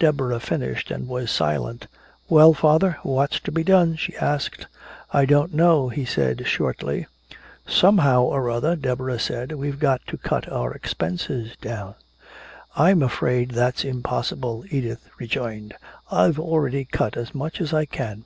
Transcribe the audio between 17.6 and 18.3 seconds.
as I can."